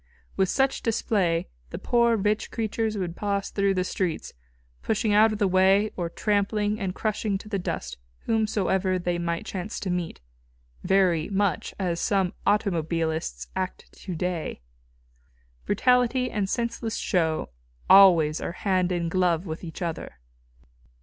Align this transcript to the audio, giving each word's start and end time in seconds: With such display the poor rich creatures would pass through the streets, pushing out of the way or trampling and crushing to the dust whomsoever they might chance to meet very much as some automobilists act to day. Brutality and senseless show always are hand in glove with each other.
With 0.35 0.49
such 0.49 0.81
display 0.81 1.47
the 1.69 1.77
poor 1.77 2.17
rich 2.17 2.49
creatures 2.49 2.97
would 2.97 3.15
pass 3.15 3.51
through 3.51 3.75
the 3.75 3.83
streets, 3.83 4.33
pushing 4.81 5.13
out 5.13 5.31
of 5.31 5.37
the 5.37 5.47
way 5.47 5.91
or 5.95 6.09
trampling 6.09 6.79
and 6.79 6.95
crushing 6.95 7.37
to 7.37 7.47
the 7.47 7.59
dust 7.59 7.99
whomsoever 8.25 8.97
they 8.97 9.19
might 9.19 9.45
chance 9.45 9.79
to 9.81 9.91
meet 9.91 10.19
very 10.83 11.29
much 11.29 11.75
as 11.77 11.99
some 11.99 12.33
automobilists 12.47 13.45
act 13.55 13.91
to 13.91 14.15
day. 14.15 14.61
Brutality 15.67 16.31
and 16.31 16.49
senseless 16.49 16.95
show 16.97 17.49
always 17.87 18.41
are 18.41 18.53
hand 18.53 18.91
in 18.91 19.07
glove 19.07 19.45
with 19.45 19.63
each 19.63 19.83
other. 19.83 20.15